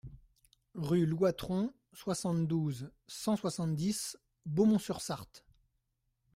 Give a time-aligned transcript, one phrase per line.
[0.73, 5.45] Rue Louatron, soixante-douze, cent soixante-dix Beaumont-sur-Sarthe